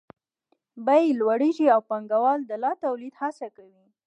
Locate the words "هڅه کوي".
3.21-3.83